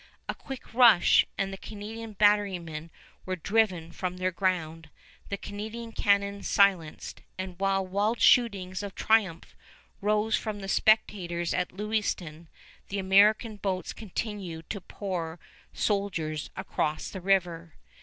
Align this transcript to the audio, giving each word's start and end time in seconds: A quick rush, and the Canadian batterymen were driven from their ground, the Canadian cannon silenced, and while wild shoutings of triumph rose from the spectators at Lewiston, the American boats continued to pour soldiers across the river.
A 0.27 0.33
quick 0.33 0.73
rush, 0.73 1.27
and 1.37 1.53
the 1.53 1.59
Canadian 1.59 2.13
batterymen 2.15 2.89
were 3.23 3.35
driven 3.35 3.91
from 3.91 4.17
their 4.17 4.31
ground, 4.31 4.89
the 5.29 5.37
Canadian 5.37 5.91
cannon 5.91 6.41
silenced, 6.41 7.21
and 7.37 7.59
while 7.59 7.85
wild 7.85 8.19
shoutings 8.19 8.81
of 8.81 8.95
triumph 8.95 9.55
rose 10.01 10.35
from 10.35 10.61
the 10.61 10.67
spectators 10.67 11.53
at 11.53 11.71
Lewiston, 11.71 12.49
the 12.87 12.97
American 12.97 13.57
boats 13.57 13.93
continued 13.93 14.67
to 14.71 14.81
pour 14.81 15.39
soldiers 15.71 16.49
across 16.55 17.11
the 17.11 17.21
river. 17.21 17.75